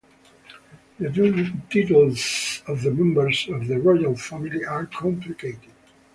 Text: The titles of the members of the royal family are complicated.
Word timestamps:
The 0.99 1.53
titles 1.71 2.63
of 2.67 2.81
the 2.81 2.89
members 2.89 3.47
of 3.49 3.67
the 3.67 3.77
royal 3.79 4.15
family 4.17 4.65
are 4.65 4.87
complicated. 4.87 5.73